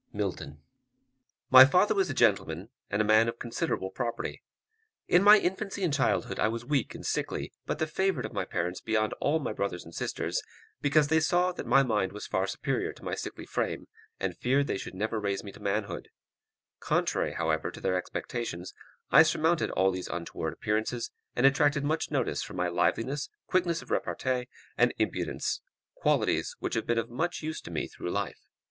MILTON. 0.13 0.59
My 1.51 1.63
father 1.63 1.93
was 1.93 2.09
a 2.09 2.15
gentleman, 2.15 2.69
and 2.89 3.03
a 3.03 3.05
man 3.05 3.27
of 3.29 3.37
considerable 3.37 3.91
property. 3.91 4.41
In 5.07 5.21
my 5.21 5.37
infancy 5.37 5.83
and 5.83 5.93
childhood 5.93 6.39
I 6.39 6.47
was 6.47 6.65
weak 6.65 6.95
and 6.95 7.05
sickly, 7.05 7.53
but 7.67 7.77
the 7.77 7.85
favourite 7.85 8.25
of 8.25 8.33
my 8.33 8.43
parents 8.43 8.81
beyond 8.81 9.13
all 9.21 9.37
my 9.37 9.53
brothers 9.53 9.83
and 9.85 9.93
sisters, 9.93 10.41
because 10.81 11.09
they 11.09 11.19
saw 11.19 11.51
that 11.51 11.67
my 11.67 11.83
mind 11.83 12.13
was 12.13 12.25
far 12.25 12.47
superior 12.47 12.93
to 12.93 13.03
my 13.03 13.13
sickly 13.13 13.45
frame, 13.45 13.87
and 14.19 14.35
feared 14.39 14.65
they 14.65 14.75
should 14.79 14.95
never 14.95 15.19
raise 15.19 15.43
me 15.43 15.51
to 15.51 15.59
manhood; 15.59 16.09
contrary, 16.79 17.33
however, 17.33 17.69
to 17.69 17.79
their 17.79 17.95
expectations, 17.95 18.73
I 19.11 19.21
surmounted 19.21 19.69
all 19.69 19.91
these 19.91 20.07
untoward 20.07 20.53
appearances, 20.53 21.11
and 21.35 21.45
attracted 21.45 21.83
much 21.83 22.09
notice 22.09 22.41
from 22.41 22.55
my 22.55 22.69
liveliness, 22.69 23.29
quickness 23.45 23.83
of 23.83 23.91
repartee, 23.91 24.47
and 24.79 24.95
impudence: 24.97 25.61
qualities 25.93 26.55
which 26.57 26.73
have 26.73 26.87
been 26.87 26.97
of 26.97 27.11
much 27.11 27.43
use 27.43 27.61
to 27.61 27.69
me 27.69 27.87
through 27.87 28.09
life. 28.09 28.47